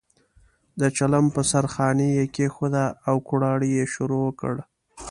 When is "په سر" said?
1.35-1.65